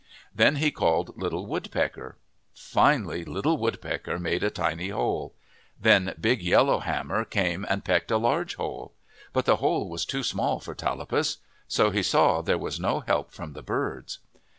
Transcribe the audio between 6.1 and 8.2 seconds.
big Yellow Ham mer came and pecked a